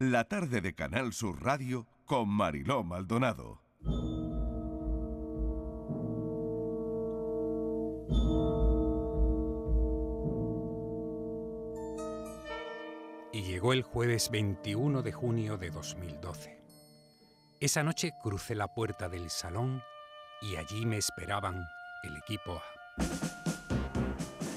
[0.00, 3.62] la tarde de Canal Sur Radio con Mariló Maldonado.
[13.32, 16.60] Y llegó el jueves 21 de junio de 2012.
[17.60, 19.82] Esa noche crucé la puerta del salón
[20.42, 21.64] y allí me esperaban
[22.02, 22.74] el equipo A.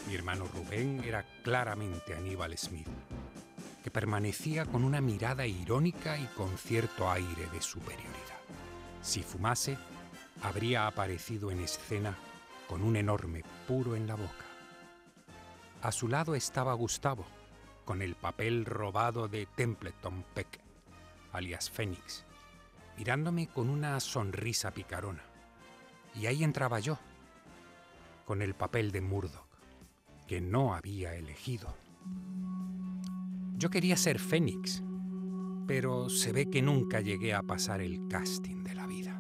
[0.08, 2.88] Mi hermano Rubén era claramente Aníbal Smith,
[3.98, 8.38] permanecía con una mirada irónica y con cierto aire de superioridad.
[9.02, 9.76] Si fumase,
[10.44, 12.16] habría aparecido en escena
[12.68, 14.46] con un enorme puro en la boca.
[15.82, 17.26] A su lado estaba Gustavo,
[17.86, 20.60] con el papel robado de Templeton Peck,
[21.32, 22.24] alias Fénix,
[23.00, 25.24] mirándome con una sonrisa picarona.
[26.14, 27.00] Y ahí entraba yo,
[28.26, 29.48] con el papel de Murdoch,
[30.28, 31.74] que no había elegido.
[33.58, 34.84] Yo quería ser Fénix,
[35.66, 39.20] pero se ve que nunca llegué a pasar el casting de la vida.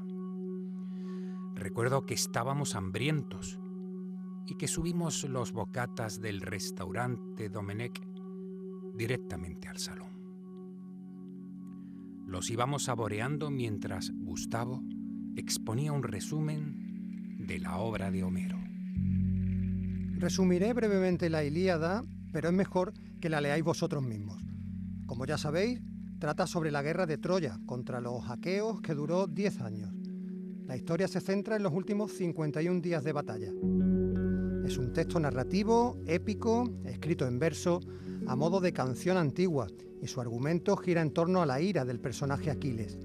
[1.55, 3.59] Recuerdo que estábamos hambrientos
[4.45, 7.99] y que subimos los bocatas del restaurante Domenech
[8.93, 10.11] directamente al salón.
[12.27, 14.83] Los íbamos saboreando mientras Gustavo
[15.35, 18.59] exponía un resumen de la obra de Homero.
[20.19, 24.41] Resumiré brevemente la Ilíada, pero es mejor que la leáis vosotros mismos.
[25.05, 25.81] Como ya sabéis,
[26.19, 29.93] trata sobre la guerra de Troya contra los aqueos que duró 10 años.
[30.65, 33.51] La historia se centra en los últimos 51 días de batalla.
[34.65, 37.79] Es un texto narrativo, épico, escrito en verso,
[38.27, 39.67] a modo de canción antigua,
[40.01, 42.97] y su argumento gira en torno a la ira del personaje Aquiles.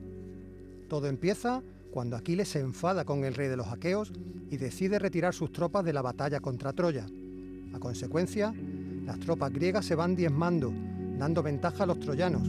[0.89, 4.13] Todo empieza cuando Aquiles se enfada con el rey de los aqueos
[4.51, 7.07] y decide retirar sus tropas de la batalla contra Troya.
[7.73, 8.53] A consecuencia,
[9.05, 10.73] las tropas griegas se van diezmando,
[11.19, 12.43] dando ventaja a los troyanos.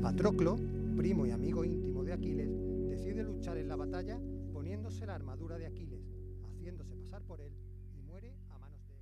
[0.00, 0.56] Patroclo,
[0.96, 2.48] primo y amigo íntimo de Aquiles,
[2.88, 4.20] decide luchar en la batalla
[4.52, 6.00] poniéndose la armadura de Aquiles,
[6.44, 7.52] haciéndose pasar por él
[7.92, 8.94] y muere a manos de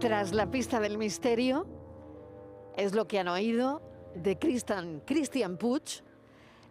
[0.00, 1.66] Tras la pista del misterio,
[2.76, 3.80] es lo que han oído
[4.14, 6.02] de Christian, Christian Puig.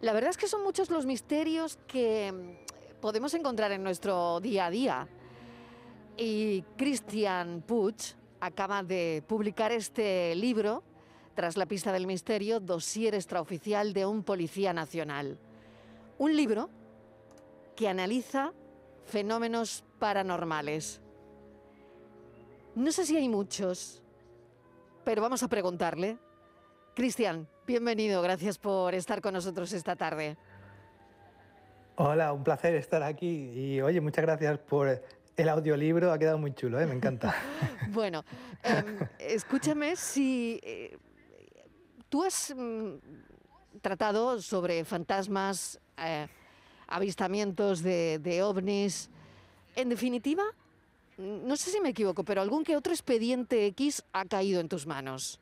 [0.00, 4.66] La verdad es que son muchos los misterios que mm, podemos encontrar en nuestro día
[4.66, 5.08] a día.
[6.16, 7.96] Y Christian Puig
[8.40, 10.82] acaba de publicar este libro,
[11.34, 15.36] Tras la pista del misterio, dossier extraoficial de un policía nacional.
[16.16, 16.70] Un libro
[17.74, 18.52] que analiza
[19.04, 21.00] fenómenos paranormales.
[22.76, 24.00] No sé si hay muchos,
[25.04, 26.18] pero vamos a preguntarle.
[26.94, 30.36] Cristian, bienvenido, gracias por estar con nosotros esta tarde.
[31.96, 35.02] Hola, un placer estar aquí y oye, muchas gracias por
[35.36, 36.86] el audiolibro, ha quedado muy chulo, ¿eh?
[36.86, 37.34] me encanta.
[37.88, 38.24] bueno,
[38.62, 38.84] eh,
[39.18, 40.96] escúchame si eh,
[42.08, 42.94] tú has mm,
[43.80, 46.26] tratado sobre fantasmas, eh,
[46.86, 49.10] avistamientos de, de ovnis,
[49.76, 50.44] en definitiva,
[51.18, 54.86] no sé si me equivoco, pero algún que otro expediente X ha caído en tus
[54.86, 55.40] manos.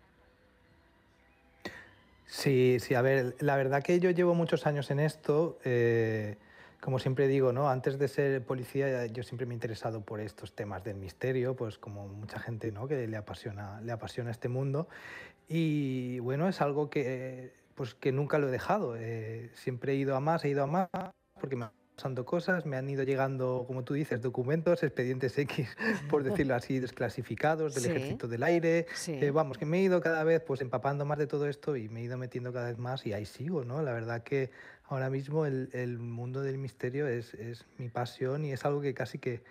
[2.26, 5.58] Sí, sí, a ver, la verdad que yo llevo muchos años en esto.
[5.64, 6.36] eh,
[6.82, 7.70] como siempre digo, ¿no?
[7.70, 11.78] Antes de ser policía, yo siempre me he interesado por estos temas del misterio, pues
[11.78, 12.88] como mucha gente, ¿no?
[12.88, 14.88] Que le apasiona, le apasiona este mundo.
[15.48, 18.96] Y bueno, es algo que, pues que nunca lo he dejado.
[18.98, 20.88] eh, siempre he ido a más, he ido a más,
[21.40, 25.76] porque me han pasando cosas, me han ido llegando, como tú dices, documentos, expedientes X,
[26.10, 27.90] por decirlo así, desclasificados del Sí.
[27.90, 28.86] ejército del aire.
[28.94, 29.18] Sí.
[29.20, 31.88] Eh, vamos, que me he ido cada vez pues empapando más de todo esto y
[31.90, 33.82] me he ido metiendo cada vez más y ahí sigo, ¿no?
[33.82, 34.50] La verdad que
[34.92, 38.94] ahora mismo el, el mundo del misterio es, es mi pasión y es algo que
[38.94, 39.42] casi que,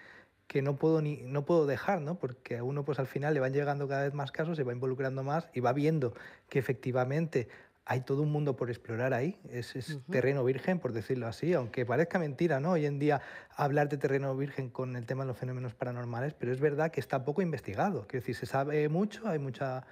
[0.47, 2.19] que no puedo ni no puedo dejar, ¿no?
[2.19, 4.73] Porque a uno pues al final le van llegando cada vez más casos, se va
[4.73, 6.13] involucrando más y va viendo
[6.49, 7.47] que efectivamente
[7.85, 11.85] hay todo un mundo por explorar ahí, es, es terreno virgen, por decirlo así, aunque
[11.85, 12.71] parezca mentira, ¿no?
[12.71, 13.21] Hoy en día
[13.55, 16.99] hablar de terreno virgen con el tema de los fenómenos paranormales, pero es verdad que
[16.99, 19.85] está poco investigado, quiero decir, se sabe mucho, hay mucha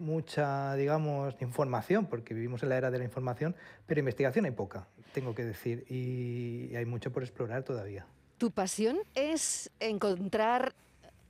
[0.00, 3.54] mucha, digamos, información, porque vivimos en la era de la información,
[3.86, 8.06] pero investigación hay poca, tengo que decir, y hay mucho por explorar todavía.
[8.38, 10.74] Tu pasión es encontrar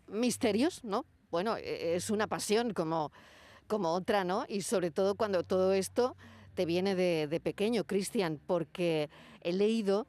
[0.07, 1.05] misterios, ¿no?
[1.31, 3.13] Bueno, e- es una pasión como,
[3.67, 4.45] como otra, ¿no?
[4.49, 6.17] Y sobre todo cuando todo esto
[6.55, 9.11] te viene de, de pequeño, Cristian, porque
[9.43, 10.07] he leído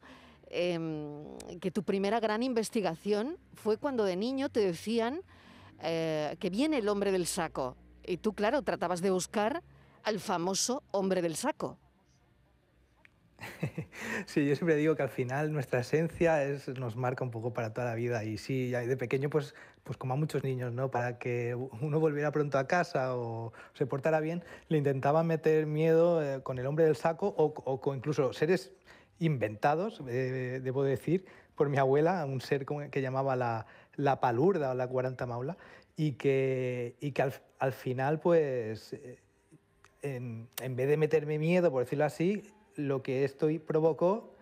[0.49, 1.23] em,
[1.59, 5.21] que tu primera gran investigación fue cuando de niño te decían
[5.81, 7.75] eh, que viene el hombre del saco.
[8.11, 9.63] Y tú, claro, tratabas de buscar
[10.03, 11.77] al famoso hombre del saco.
[14.25, 17.73] Sí, yo siempre digo que al final nuestra esencia es, nos marca un poco para
[17.73, 20.91] toda la vida y sí, de pequeño pues pues como a muchos niños, ¿no?
[20.91, 26.23] Para que uno volviera pronto a casa o se portara bien, le intentaban meter miedo
[26.23, 28.71] eh, con el hombre del saco o, con incluso seres
[29.19, 31.25] inventados, eh, debo decir,
[31.55, 33.65] por mi abuela, un ser que llamaba la,
[33.95, 35.57] la palurda o la cuarenta maula,
[35.95, 37.33] y que, y que al,
[37.73, 39.19] final, pues, eh,
[40.01, 42.43] en, en, vez de meterme miedo, por decirlo así,
[42.75, 44.35] lo que esto provocó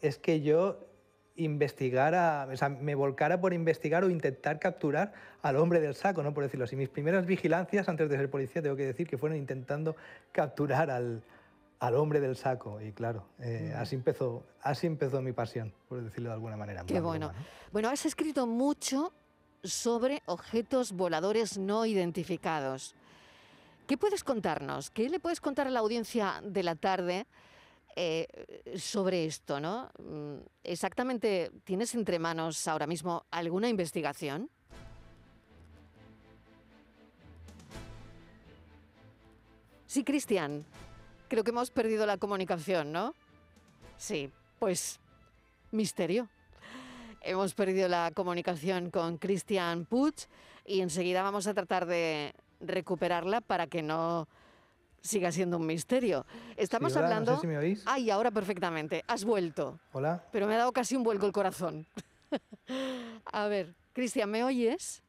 [0.00, 0.88] es que yo
[1.36, 6.34] investigara, o sea, me volcara por investigar o intentar capturar al hombre del saco, ¿no?
[6.34, 6.76] por decirlo así.
[6.76, 9.96] Mis primeras vigilancias antes de ser policía, tengo que decir que fueron intentando
[10.30, 11.22] capturar al,
[11.78, 12.80] al hombre del saco.
[12.80, 16.84] Y claro, eh, así, empezó, así empezó mi pasión, por decirlo de alguna manera.
[16.84, 17.32] Qué bueno.
[17.72, 19.12] Bueno, has escrito mucho
[19.62, 22.94] sobre objetos voladores no identificados.
[23.86, 24.90] ¿Qué puedes contarnos?
[24.90, 27.26] ¿Qué le puedes contar a la audiencia de la tarde?
[27.94, 28.26] Eh,
[28.78, 29.90] sobre esto, ¿no?
[29.98, 34.48] Mm, exactamente, ¿tienes entre manos ahora mismo alguna investigación?
[39.86, 40.64] Sí, Cristian.
[41.28, 43.14] Creo que hemos perdido la comunicación, ¿no?
[43.98, 44.98] Sí, pues
[45.70, 46.30] misterio.
[47.24, 50.14] Hemos perdido la comunicación con Cristian Puig
[50.66, 54.26] y enseguida vamos a tratar de recuperarla para que no
[55.00, 56.26] siga siendo un misterio.
[56.56, 57.32] Estamos hablando.
[57.32, 57.82] No sé si me oís.
[57.86, 59.04] Ay, ahora perfectamente.
[59.06, 59.78] Has vuelto.
[59.92, 60.24] Hola.
[60.32, 61.86] Pero me ha dado casi un vuelco el corazón.
[63.32, 65.02] a ver, Cristian, ¿me oyes?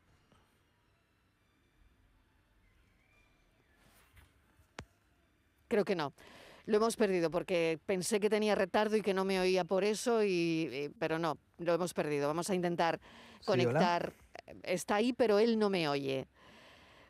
[5.67, 6.13] Creo que no.
[6.65, 10.23] Lo hemos perdido porque pensé que tenía retardo y que no me oía por eso,
[10.23, 12.27] y, pero no, lo hemos perdido.
[12.27, 13.01] Vamos a intentar
[13.45, 14.13] conectar.
[14.63, 16.27] Está ahí, pero él no me oye.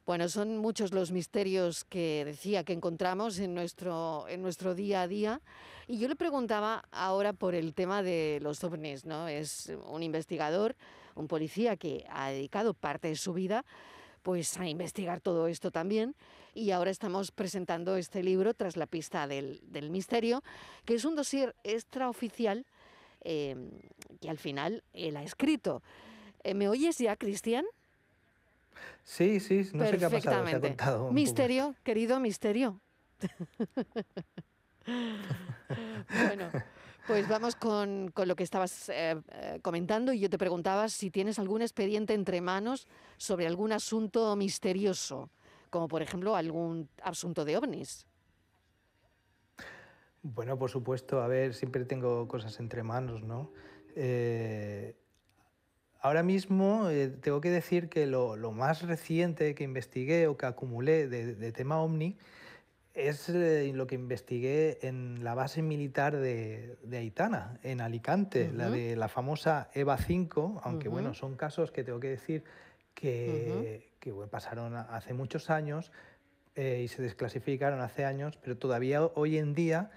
[0.05, 5.07] Bueno, son muchos los misterios que decía que encontramos en nuestro, en nuestro día a
[5.07, 5.39] día.
[5.87, 9.27] Y yo le preguntaba ahora por el tema de los ovnis, ¿no?
[9.27, 10.75] Es un investigador,
[11.15, 13.63] un policía que ha dedicado parte de su vida
[14.23, 16.15] pues a investigar todo esto también.
[16.55, 19.61] Y ahora estamos presentando este libro, Tras la pista del,
[19.91, 20.43] misterio,
[20.85, 22.65] que es un dossier extraoficial
[23.21, 23.55] eh,
[24.19, 25.83] que al final él ha escrito.
[26.43, 27.65] Eh, ¿Me oyes ya, Cristian?
[29.03, 30.47] Sí, sí, no sé qué ha pasado.
[30.47, 32.79] Se ha contado misterio, querido misterio.
[36.27, 36.49] bueno,
[37.07, 41.11] pues vamos con, con lo que estabas eh, eh, comentando y yo te preguntaba si
[41.11, 45.29] tienes algún expediente entre manos sobre algún asunto misterioso,
[45.69, 48.05] como por ejemplo algún asunto de ovnis.
[50.21, 53.51] Bueno, por supuesto, a ver, siempre tengo cosas entre manos, ¿no?
[53.95, 54.95] Eh,
[56.03, 56.89] Ahora mismo
[57.21, 62.17] tengo que decir que lo, más reciente que investigué o que acumulé de, tema OVNI
[62.93, 68.95] es eh, lo que investigué en la base militar de, Aitana, en Alicante, la de
[68.95, 72.43] la famosa EVA 5, aunque bueno, son casos que tengo que decir
[72.93, 73.91] que,
[74.29, 75.91] pasaron hace muchos años
[76.55, 79.89] eh, y se desclasificaron hace años, pero todavía hoy en día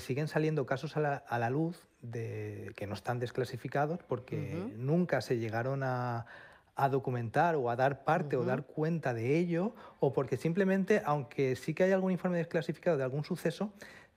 [0.00, 5.82] siguen saliendo casos a la luz de, que no están desclasificados porque nunca se llegaron
[5.82, 6.26] a,
[6.86, 11.74] documentar o a dar parte o dar cuenta de ello, o porque simplemente, aunque sí
[11.74, 13.72] que hay algún informe desclasificado de algún suceso,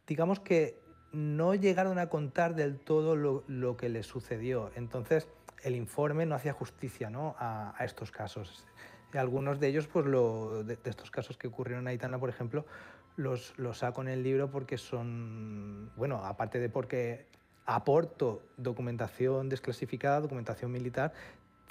[0.05, 0.79] digamos que
[1.11, 4.71] no llegaron a contar del todo lo, que les sucedió.
[4.75, 5.27] Entonces,
[5.63, 7.35] el informe no hacía justicia ¿no?
[7.39, 8.65] A, estos casos.
[9.13, 12.65] algunos de ellos, pues lo, de, estos casos que ocurrieron en Aitana, por ejemplo,
[13.15, 17.25] los, los saco en el libro porque son, bueno, aparte de porque
[17.65, 21.13] aporto documentación desclasificada, documentación militar,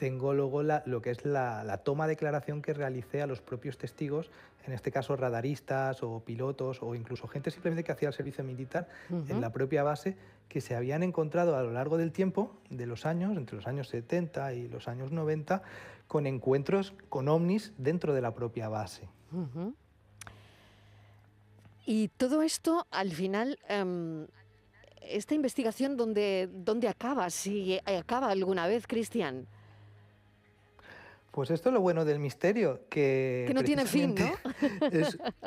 [0.00, 4.30] tengo luego lo que es la, toma de declaración que realicé a los propios testigos,
[4.64, 8.88] en este caso radaristas o pilotos o incluso gente simplemente que hacía el servicio militar
[9.11, 10.16] en la propia base,
[10.49, 13.88] que se habían encontrado a lo largo del tiempo, de los años, entre los años
[13.88, 15.61] 70 y los años 90,
[16.09, 19.07] con encuentros con ovnis dentro de la propia base.
[21.85, 24.26] Y todo esto al final em,
[25.02, 27.28] esta investigación, ¿dónde, dónde acaba?
[27.28, 29.47] Si acaba alguna vez, Cristian.
[31.30, 33.44] Pues esto es lo bueno del misterio, que...
[33.46, 34.32] Que no tiene fin, ¿no?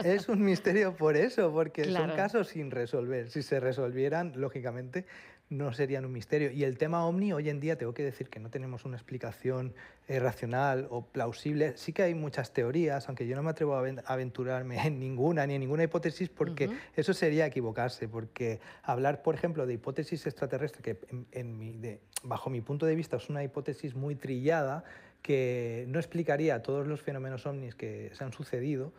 [0.03, 3.29] Es, un misterio por eso, porque son casos sin resolver.
[3.29, 5.05] Si se resolvieran, lógicamente,
[5.49, 6.51] no serían un misterio.
[6.51, 9.73] Y el tema OVNI, hoy en día tengo que decir que no tenemos una explicación
[10.07, 11.77] eh, racional o plausible.
[11.77, 15.55] Sí que hay muchas teorías, aunque yo no me atrevo a aventurarme en ninguna, ni
[15.55, 20.97] en ninguna hipótesis, porque eso sería equivocarse, porque hablar, por ejemplo, de hipótesis extraterrestre, que
[21.31, 24.83] en, bajo mi punto de vista es una hipótesis muy trillada,
[25.23, 28.93] que no explicaría todos los fenómenos ovnis que se han sucedido,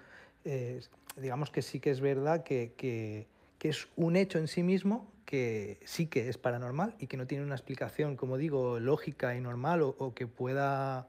[0.45, 0.81] eh,
[1.16, 3.28] digamos que sí que es verdad que, que
[3.69, 7.45] es un hecho en sí mismo que sí que es paranormal y que no tiene
[7.45, 11.09] una explicación, como digo, lógica y normal o, que pueda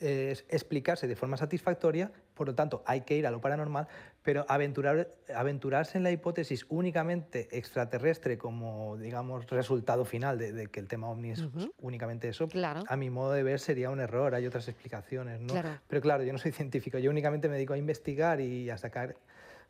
[0.00, 3.86] explicarse de forma satisfactoria, por lo tanto hay que ir a lo paranormal,
[4.22, 10.88] pero aventurar, aventurarse en la hipótesis únicamente extraterrestre como, digamos, resultado final de, que el
[10.88, 11.44] tema ovni es
[11.78, 12.48] únicamente eso,
[12.88, 15.54] a mi modo de ver sería un error, hay otras explicaciones, ¿no?
[15.86, 19.16] Pero claro, yo no soy científico, yo únicamente me dedico a investigar y a sacar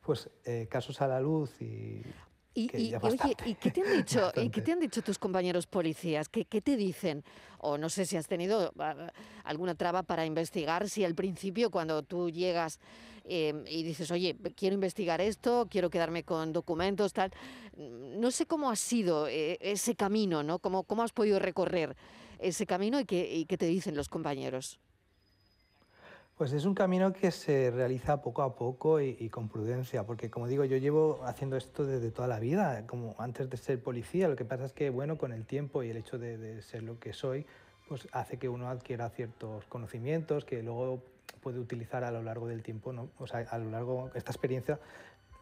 [0.02, 2.02] pues, eh, casos a la luz y...
[2.54, 4.32] Y, qué te han dicho?
[4.36, 6.28] ¿y qué te han dicho tus compañeros policías?
[6.28, 7.24] ¿Qué, ¿Qué, te dicen?
[7.58, 9.10] O no sé si has tenido ah,
[9.42, 12.78] alguna traba para investigar, si al principio cuando tú llegas
[13.24, 17.32] em, y dices, oye, quiero investigar esto, quiero quedarme con documentos, tal.
[17.76, 20.60] No sé cómo ha sido eh, ese camino, ¿no?
[20.60, 21.96] ¿Cómo, ¿Cómo has podido recorrer
[22.38, 24.78] ese camino y qué, y qué te dicen los compañeros?
[26.36, 30.48] Pues es un camino que se realiza poco a poco y, con prudencia, porque como
[30.48, 34.26] digo, yo llevo haciendo esto desde toda la vida, como antes de ser policía.
[34.26, 36.98] Lo que pasa es que, bueno, con el tiempo y el hecho de, ser lo
[36.98, 37.46] que soy,
[37.88, 41.04] pues hace que uno adquiera ciertos conocimientos que luego
[41.40, 43.10] puede utilizar a lo largo del tiempo, ¿no?
[43.18, 44.80] O sea, a lo largo, esta experiencia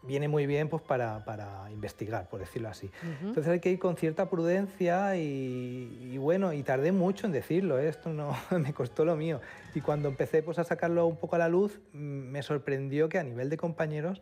[0.03, 2.91] viene muy bien pues, para, para investigar, por decirlo así.
[3.21, 7.89] Entonces hay que ir con cierta prudencia y, bueno, y tardé mucho en decirlo, ¿eh?
[7.89, 9.41] esto no me costó lo mío.
[9.75, 13.23] Y cuando empecé pues, a sacarlo un poco a la luz, me sorprendió que a
[13.23, 14.21] nivel de compañeros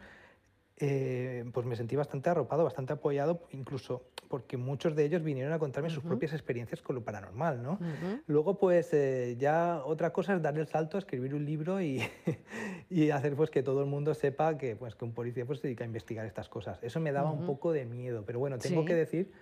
[0.76, 5.58] eh, pues me sentí bastante arropado, bastante apoyado, incluso porque muchos de ellos vinieron a
[5.58, 7.80] contarme sus propias experiencias con lo paranormal, ¿no?
[8.28, 12.00] Luego, pues eh, ya otra cosa es dar el salto a escribir un libro y,
[12.90, 15.66] y, hacer pues que todo el mundo sepa que, pues, que un policía pues, se
[15.66, 16.78] dedica a investigar estas cosas.
[16.80, 19.32] Eso me daba un poco de miedo, pero bueno, tengo que decir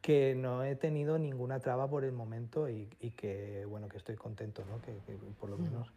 [0.00, 4.64] que no he tenido ninguna traba por el momento y, que, bueno, que estoy contento,
[4.68, 4.80] ¿no?
[4.82, 4.92] que,
[5.38, 5.92] por lo menos...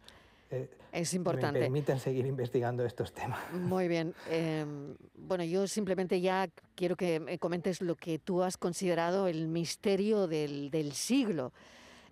[0.50, 1.58] Eh, es importante.
[1.58, 3.40] Me permiten seguir investigando estos temas.
[3.52, 4.14] Muy bien.
[4.30, 9.48] Em, bueno, yo simplemente ya quiero que me comentes lo que tú has considerado el
[9.48, 11.52] misterio del, del siglo.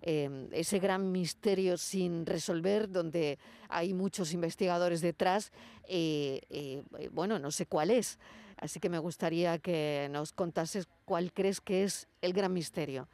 [0.01, 5.51] Em, ese gran misterio sin resolver, donde hay muchos investigadores detrás,
[5.87, 8.19] eh, eh, bueno, no sé cuál es.
[8.57, 13.07] Así que me gustaría que nos contases cuál crees que es el gran misterio.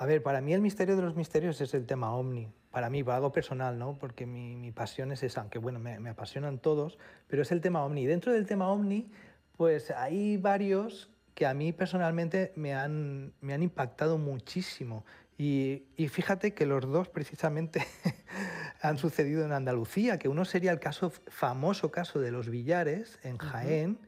[0.00, 3.04] A ver, para mí el misterio de los misterios es el tema ovni para mí,
[3.04, 3.98] para algo personal, ¿no?
[3.98, 7.60] porque mi, mi pasión es esa, aunque bueno, me, me, apasionan todos, pero es el
[7.60, 8.06] tema ovni.
[8.06, 9.10] Dentro del tema ovni,
[9.58, 15.04] pues hay varios que a mí personalmente me han, me han impactado muchísimo.
[15.36, 17.86] Y, y fíjate que los dos precisamente
[18.80, 23.36] han sucedido en Andalucía, que uno sería el caso famoso caso de los billares en
[23.36, 23.98] Jaén,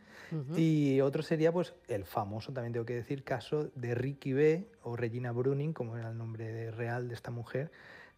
[0.56, 4.96] y otro sería pues el famoso, también tengo que decir, caso de Ricky B o
[4.96, 7.70] Regina Bruning, como era el nombre real de esta mujer,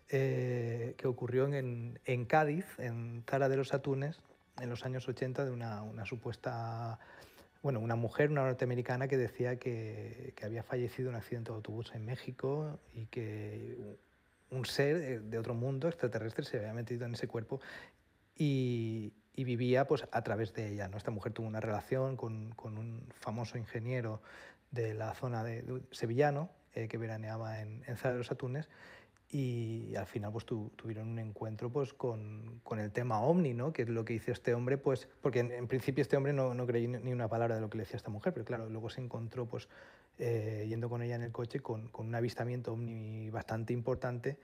[0.09, 4.21] eh, que ocurrió en, en, Cádiz, en Zara de los Atunes,
[4.61, 6.99] en los años 80, de una, una supuesta,
[7.63, 11.57] bueno, una mujer, una norteamericana, que decía que, que, había fallecido en un accidente de
[11.57, 13.97] autobús en México y que
[14.51, 17.61] un ser de otro mundo, extraterrestre, se había metido en ese cuerpo
[18.37, 20.89] y, y vivía pues, a través de ella.
[20.89, 20.97] ¿no?
[20.97, 24.21] Esta mujer tuvo una relación con, con un famoso ingeniero
[24.71, 28.69] de la zona de, sevillano eh, que veraneaba en, en Zara de los Atunes
[29.35, 33.73] y al final pues tuvieron un encuentro pues con, con, el tema ovni, ¿no?
[33.73, 36.67] que es lo que hizo este hombre, pues porque en, principio este hombre no, no
[36.67, 39.01] creí ni una palabra de lo que le decía esta mujer, pero claro, luego se
[39.01, 39.69] encontró pues
[40.19, 44.39] eh, yendo con ella en el coche con, con, un avistamiento ovni bastante importante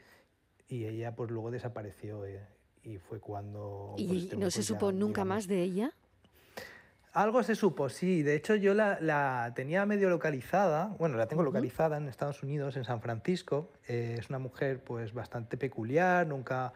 [0.67, 2.45] y ella pues luego desapareció eh,
[2.83, 3.95] y fue cuando...
[3.97, 5.93] ¿Y pues, no se supo nunca más de ella?
[7.13, 8.23] Algo se supo, sí.
[8.23, 12.85] De hecho, yo la, tenía medio localizada, bueno, la tengo localizada en Estados Unidos, en
[12.85, 13.73] San Francisco.
[13.89, 16.73] Eh, es una mujer pues bastante peculiar, nunca,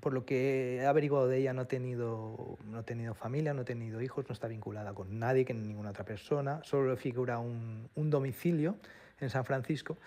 [0.00, 3.62] por lo que he averiguado de ella, no ha tenido, no ha tenido familia, no
[3.62, 6.60] ha tenido hijos, no está vinculada con nadie, con ninguna otra persona.
[6.64, 8.76] Solo figura un, un domicilio
[9.20, 9.98] en San Francisco.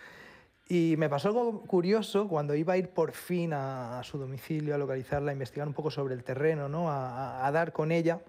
[0.71, 4.77] Y me pasó algo curioso cuando iba a ir por fin a, su domicilio, a
[4.77, 6.91] localizarla, a investigar un poco sobre el terreno, ¿no?
[6.91, 8.21] a, dar con ella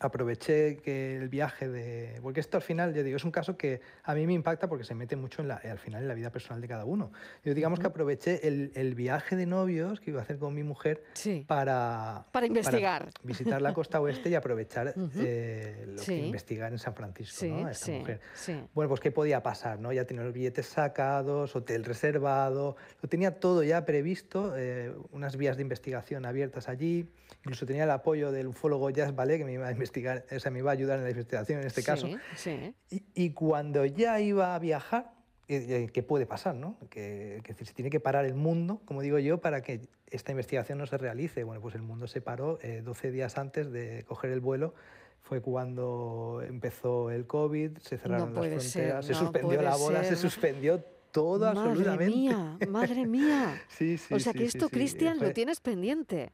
[0.00, 2.18] aproveché que el viaje de...
[2.22, 4.84] Porque esto al final, yo digo, es un caso que a mí me impacta porque
[4.84, 7.12] se mete mucho en la, al final en la vida personal de cada uno.
[7.44, 10.62] Yo digamos que aproveché el, el, viaje de novios que iba a hacer con mi
[10.62, 11.02] mujer
[11.46, 12.26] para...
[12.32, 13.10] Para investigar.
[13.22, 17.68] visitar la costa oeste y aprovechar eh, lo que investigar en San Francisco, ¿no?
[17.68, 18.20] esta mujer.
[18.74, 19.92] Bueno, pues qué podía pasar, ¿no?
[19.92, 25.56] Ya tenía los billetes sacados, hotel reservado, lo tenía todo ya previsto, eh, unas vías
[25.56, 29.66] de investigación abiertas allí, incluso tenía el apoyo del ufólogo Jazz Ballet que me iba
[29.66, 32.08] a investigar, o sea, me iba a ayudar en la investigación en este caso.
[32.36, 32.74] Sí.
[32.90, 35.12] Y, y, cuando ya iba a viajar,
[35.46, 36.54] ¿qué puede pasar?
[36.54, 36.76] ¿no?
[36.90, 40.78] Que, que, se tiene que parar el mundo, como digo yo, para que esta investigación
[40.78, 41.44] no se realice.
[41.44, 44.74] Bueno, pues el mundo se paró 12 eh, días antes de coger el vuelo.
[45.20, 50.84] Fue cuando empezó el COVID, se cerraron las fronteras, se suspendió la bola, se suspendió
[51.10, 52.16] todo madre absolutamente.
[52.16, 53.62] Mía, madre mía.
[53.68, 56.32] sí, sí, o sea sí, que sí, esto, sí, Cristian, lo tienes pendiente.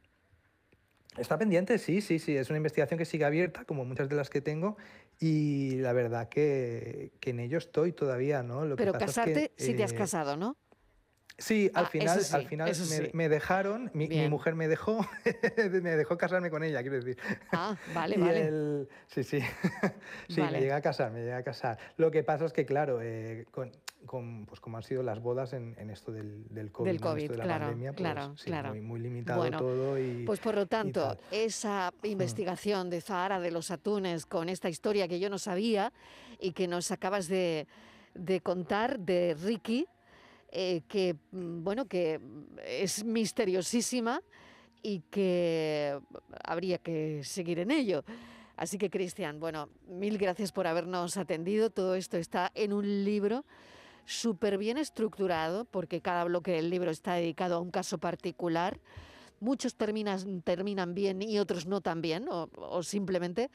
[1.17, 2.35] Está pendiente, sí, sí, sí.
[2.35, 4.77] Es una investigación que sigue abierta, como muchas de las que tengo,
[5.19, 8.65] y la verdad que, que en ello estoy todavía, ¿no?
[8.65, 10.57] Lo que Pero pasa es casarte, que, sí te has eh, casado, ¿no?
[11.37, 13.09] Sí, al Ah, final, al final me, sí.
[13.13, 14.99] me dejaron, mi, mujer me dejó,
[15.81, 17.17] me dejó casarme con ella, quiero decir.
[17.51, 18.41] Ah, vale, Y vale.
[18.47, 19.39] el- Sí, sí.
[20.29, 20.51] sí, Vale.
[20.57, 21.77] me llegué a casar, me llegué a casar.
[21.97, 23.71] Lo que pasa es que, claro, eh, con,
[24.05, 27.21] con, pues como han sido las bodas en, en esto del, del COVID, Del COVID,
[27.23, 28.69] esto de la claro, pandemia, pues, claro, sí, claro.
[28.69, 30.25] Muy, muy limitado Bueno, todo y...
[30.25, 32.05] Pues por lo tanto, esa Mm.
[32.07, 35.91] investigación de Zahara de los atunes con esta historia que yo no sabía
[36.39, 37.65] y que nos acabas de,
[38.13, 39.87] de contar de Ricky,
[40.55, 42.19] eh, que mm, bueno, que
[42.63, 44.21] es misteriosísima
[44.83, 45.99] y que
[46.43, 48.03] habría que seguir en ello.
[48.55, 51.71] Así que, Cristian, bueno, mil gracias por habernos atendido.
[51.71, 53.45] Todo esto está en un libro
[54.05, 58.79] súper bien estructurado, porque cada bloque del libro está dedicado a un caso particular.
[59.39, 63.49] Muchos terminan, terminan bien y otros no tan bien, o, simplemente,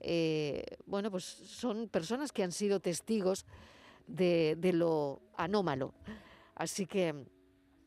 [0.00, 3.46] eh, bueno, pues son personas que han sido testigos
[4.06, 5.94] de lo anómalo.
[6.54, 7.14] Así que,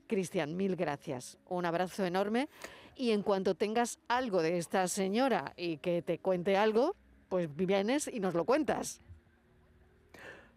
[0.07, 1.38] Cristian, mil gracias.
[1.48, 2.50] Un abrazo enorme.
[2.95, 6.95] Y en cuanto tengas algo de esta señora y que te cuente algo,
[7.29, 9.01] pues vienes y nos lo cuentas.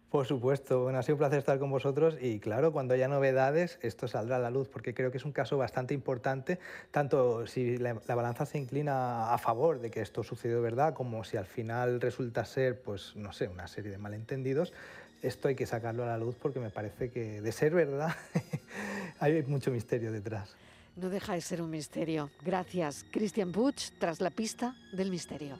[0.09, 3.77] Por supuesto, bueno, ha sido un placer estar con vosotros y claro, cuando haya novedades
[3.83, 6.57] esto saldrá a la luz porque creo que es un caso bastante importante,
[6.89, 11.23] tanto si la, la balanza se inclina a favor de que esto sucedió verdad como
[11.23, 14.73] si al final resulta ser, pues no sé, una serie de malentendidos,
[15.21, 18.15] esto hay que sacarlo a la luz porque me parece que de ser verdad
[19.19, 20.55] hay mucho misterio detrás.
[20.95, 22.29] No deja de ser un misterio.
[22.43, 25.57] Gracias, Cristian Puig, tras la pista del misterio.